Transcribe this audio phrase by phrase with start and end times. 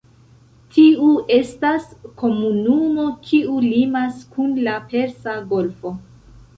[0.77, 1.85] Tiu estas
[2.23, 5.99] komunumo kiu limas kun la Persa Golfo.